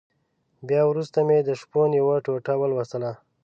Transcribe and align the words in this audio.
بيا 0.67 0.81
وروسته 0.87 1.19
مې 1.27 1.37
د 1.43 1.49
شپون 1.61 1.89
يوه 2.01 2.15
ټوټه 2.25 2.53
ولوستله. 2.57 3.11